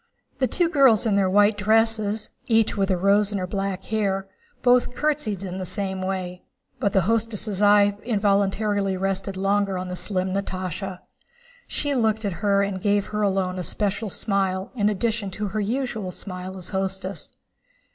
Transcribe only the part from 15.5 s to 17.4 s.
usual smile as hostess.